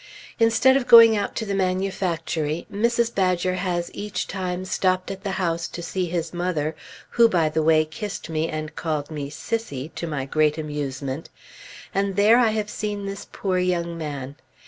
Instead 0.39 0.75
of 0.75 0.87
going 0.87 1.15
out 1.15 1.35
to 1.35 1.45
the 1.45 1.53
manufactory, 1.53 2.65
Mrs. 2.73 3.13
Badger 3.13 3.53
has 3.53 3.91
each 3.93 4.27
time 4.27 4.65
stopped 4.65 5.11
at 5.11 5.23
the 5.23 5.33
house 5.37 5.67
to 5.67 5.83
see 5.83 6.07
his 6.07 6.33
mother 6.33 6.75
(who, 7.11 7.29
by 7.29 7.49
the 7.49 7.61
way, 7.61 7.85
kissed 7.85 8.27
me 8.27 8.49
and 8.49 8.75
called 8.75 9.11
me 9.11 9.29
"Sissie," 9.29 9.89
to 9.93 10.07
my 10.07 10.25
great 10.25 10.57
amusement) 10.57 11.29
and 11.93 12.15
there 12.15 12.39
I 12.39 12.49
have 12.49 12.71
seen 12.71 13.05
this 13.05 13.27
poor 13.31 13.59
young 13.59 13.95
man. 13.95 14.37